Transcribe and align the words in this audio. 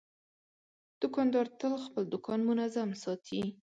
دوکاندار 1.01 1.45
تل 1.59 1.73
خپل 1.85 2.03
دوکان 2.13 2.39
منظم 2.49 2.89
ساتي. 3.03 3.41